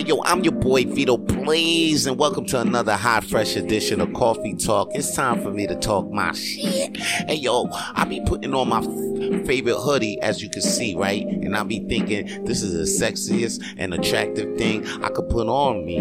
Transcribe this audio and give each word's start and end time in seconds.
Hey 0.00 0.06
yo, 0.06 0.22
I'm 0.24 0.42
your 0.42 0.54
boy 0.54 0.86
Vito 0.86 1.18
Blaze, 1.18 2.06
and 2.06 2.18
welcome 2.18 2.46
to 2.46 2.58
another 2.58 2.96
hot 2.96 3.22
fresh 3.22 3.54
edition 3.54 4.00
of 4.00 4.10
Coffee 4.14 4.54
Tawlk. 4.54 4.92
It's 4.94 5.14
time 5.14 5.42
for 5.42 5.50
me 5.50 5.66
to 5.66 5.74
talk 5.74 6.10
my 6.10 6.32
shit. 6.32 6.96
Hey 6.96 7.34
yo, 7.34 7.68
I 7.70 8.06
be 8.06 8.22
putting 8.24 8.54
on 8.54 8.70
my 8.70 8.78
f- 8.78 9.46
favorite 9.46 9.76
hoodie, 9.76 10.18
as 10.22 10.42
you 10.42 10.48
can 10.48 10.62
see, 10.62 10.96
right? 10.96 11.26
And 11.26 11.54
I 11.54 11.64
be 11.64 11.80
thinking 11.80 12.46
this 12.46 12.62
is 12.62 12.72
the 12.72 13.04
sexiest 13.04 13.62
and 13.76 13.92
attractive 13.92 14.56
thing 14.56 14.88
I 15.04 15.10
could 15.10 15.28
put 15.28 15.48
on 15.48 15.84
me. 15.84 15.98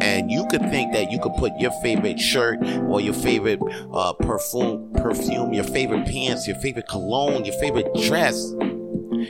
And 0.00 0.28
you 0.28 0.44
could 0.50 0.62
think 0.62 0.92
that 0.94 1.12
you 1.12 1.20
could 1.20 1.34
put 1.34 1.52
your 1.56 1.70
favorite 1.82 2.18
shirt 2.18 2.58
or 2.88 3.00
your 3.00 3.14
favorite 3.14 3.60
uh, 3.92 4.12
perfume, 4.14 4.92
perfume, 4.94 5.52
your 5.52 5.62
favorite 5.62 6.04
pants, 6.04 6.48
your 6.48 6.56
favorite 6.56 6.88
cologne, 6.88 7.44
your 7.44 7.56
favorite 7.60 7.94
dress, 7.94 8.52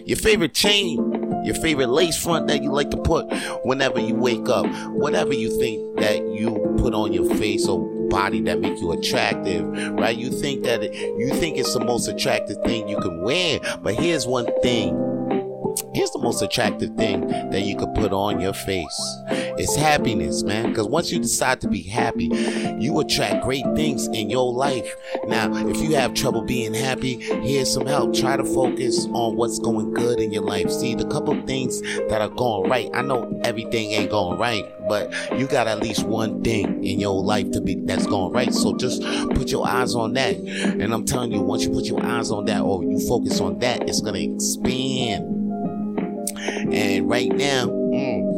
your 0.07 0.17
favorite 0.17 0.55
chain 0.55 1.10
your 1.45 1.55
favorite 1.57 1.89
lace 1.89 2.23
front 2.23 2.49
that 2.49 2.63
you 2.63 2.71
like 2.71 2.91
to 2.91 2.97
put 2.97 3.27
whenever 3.65 4.01
you 4.01 4.15
wake 4.15 4.49
up, 4.49 4.67
whatever 4.91 5.33
you 5.35 5.51
think 5.59 5.99
that 5.99 6.19
you 6.33 6.77
put 6.79 6.95
on 6.95 7.13
your 7.13 7.35
face 7.37 7.67
or 7.67 7.81
body 8.09 8.41
that 8.43 8.61
make 8.61 8.79
you 8.81 8.93
attractive, 8.93 9.65
right? 9.93 10.17
You 10.17 10.31
think 10.31 10.65
that 10.65 10.83
it, 10.83 10.95
you 10.95 11.31
think 11.35 11.57
it's 11.57 11.73
the 11.73 11.85
most 11.85 12.09
attractive 12.09 12.59
thing 12.65 12.89
you 12.89 12.99
can 13.01 13.23
wear, 13.23 13.61
but 13.83 13.95
here's 13.95 14.27
one 14.27 14.47
thing. 14.63 14.95
Here's 15.93 16.11
the 16.13 16.21
most 16.21 16.41
attractive 16.41 16.95
thing 16.95 17.27
that 17.51 17.63
you 17.63 17.77
could 17.77 17.95
put 17.95 18.13
on 18.13 18.41
your 18.41 18.53
face. 18.53 19.19
It's 19.59 19.75
happiness, 19.75 20.45
man. 20.45 20.69
Because 20.69 20.87
once 20.87 21.11
you 21.11 21.19
decide 21.19 21.61
to 21.63 21.69
be 21.69 21.83
happy, 21.83 22.31
you 22.79 23.01
attract 23.01 23.45
great 23.45 23.65
things 23.75 24.07
in 24.09 24.31
your 24.31 24.53
life. 24.53 24.95
Now, 25.27 25.53
if 25.69 25.79
you 25.79 25.97
have 25.97 26.15
trouble 26.15 26.43
being 26.43 26.75
happy, 26.75 27.15
here's 27.43 27.73
some 27.73 27.87
help. 27.87 28.15
Try 28.15 28.37
to 28.37 28.45
focus 28.45 29.07
on 29.07 29.37
what's 29.37 29.59
going 29.59 29.93
good 29.93 30.21
in 30.21 30.33
your 30.33 30.45
life. 30.45 30.71
See, 30.71 30.95
the 30.95 31.07
couple 31.07 31.35
things 31.43 31.81
that 31.81 32.21
are 32.21 32.29
going 32.29 32.71
right. 32.71 32.89
I 32.95 33.03
know 33.03 33.41
everything 33.43 33.91
ain't 33.91 34.11
going 34.11 34.39
right, 34.39 34.65
but 34.89 35.13
you 35.39 35.49
got 35.49 35.67
at 35.67 35.81
least 35.81 36.07
one 36.07 36.43
thing 36.45 36.85
in 36.85 37.01
your 37.01 37.21
life 37.21 37.51
to 37.51 37.61
be 37.61 37.75
that's 37.75 38.07
going 38.07 38.33
right. 38.33 38.55
So 38.55 38.77
just 38.77 39.03
put 39.35 39.51
your 39.51 39.67
eyes 39.67 39.97
on 39.97 40.13
that. 40.15 40.37
And 40.37 40.95
I'm 40.95 41.05
telling 41.05 41.33
you, 41.33 41.41
once 41.41 41.65
you 41.65 41.71
put 41.71 41.87
your 41.87 42.03
eyes 42.05 42.31
on 42.31 42.45
that 42.45 42.63
or 42.63 42.85
you 42.85 43.01
focus 43.09 43.41
on 43.41 43.59
that, 43.59 43.89
it's 43.89 44.01
gonna 44.01 44.21
expand. 44.21 45.40
And 46.37 47.09
right 47.09 47.29
now, 47.29 47.67
mm, 47.67 48.31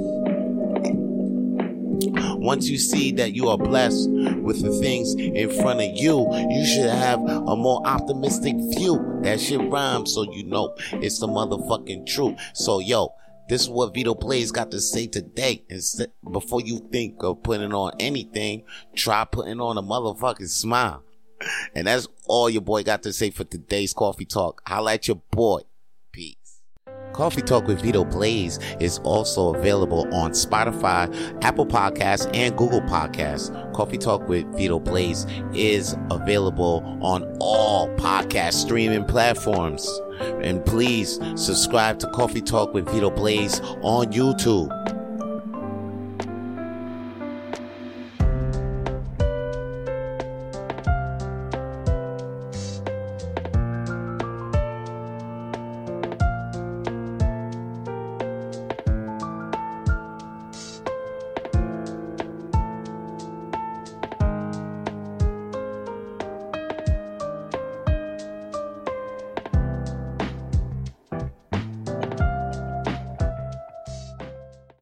once 2.43 2.69
you 2.69 2.79
see 2.79 3.13
that 3.13 3.35
you 3.35 3.49
are 3.49 3.59
blessed 3.59 4.11
with 4.11 4.63
the 4.63 4.73
things 4.81 5.15
in 5.15 5.51
front 5.51 5.81
of 5.81 5.91
you, 5.95 6.27
you 6.51 6.67
should 6.67 6.91
have 6.91 7.21
a 7.21 7.57
more 7.57 7.81
optimistic 7.87 8.55
view. 8.77 9.21
That 9.23 9.41
shit 9.41 9.61
rhymes, 9.71 10.13
so 10.13 10.25
you 10.33 10.45
know 10.45 10.75
it's 10.93 11.21
the 11.21 11.29
motherfucking 11.29 12.07
truth. 12.07 12.39
So, 12.55 12.81
yo, 12.81 13.15
this 13.49 13.63
is 13.63 13.69
what 13.69 13.95
Vito 13.95 14.15
Blaze 14.15 14.51
got 14.51 14.71
to 14.73 14.81
say 14.81 15.07
today. 15.07 15.65
Instead, 15.69 16.13
before 16.31 16.61
you 16.61 16.89
think 16.91 17.23
of 17.23 17.43
putting 17.43 17.73
on 17.73 17.93
anything, 18.01 18.65
try 18.95 19.25
putting 19.25 19.61
on 19.61 19.79
a 19.79 19.83
motherfucking 19.83 20.49
smile. 20.49 21.05
And 21.75 21.87
that's 21.87 22.09
all 22.27 22.49
your 22.49 22.63
boy 22.63 22.83
got 22.83 23.03
to 23.03 23.13
say 23.13 23.31
for 23.31 23.45
today's 23.45 23.93
coffee 23.93 24.25
talk. 24.25 24.63
Holla 24.67 24.95
at 24.95 25.09
your 25.09 25.23
boy. 25.31 25.61
Coffee 27.13 27.43
Tawlk 27.43 27.67
with 27.67 27.81
Vito 27.81 28.05
Blaze 28.05 28.59
is 28.81 28.99
also 29.01 29.55
available 29.55 30.13
on 30.15 30.33
Spotify, 30.33 31.13
Apple 31.43 31.67
Podcasts, 31.67 32.31
and 32.35 32.57
Google 32.57 32.81
Podcasts. 32.83 33.51
Coffee 33.75 33.99
Tawlk 33.99 34.27
with 34.29 34.47
Vito 34.57 34.79
Blaze 34.79 35.27
is 35.55 35.97
available 36.11 36.83
on 37.03 37.37
all 37.41 37.89
podcast 37.97 38.55
streaming 38.55 39.05
platforms. 39.05 39.89
And 40.21 40.65
please 40.65 41.19
subscribe 41.35 41.99
to 42.01 42.07
Coffee 42.09 42.43
Tawlk 42.43 42.73
with 42.75 42.89
Vito 42.89 43.11
Blaze 43.11 43.61
on 43.83 44.13
YouTube. 44.13 44.71